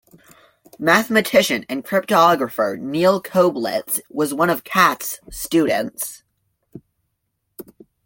[0.79, 6.23] Mathematician and cryptographer Neal Koblitz was one of Katz's students.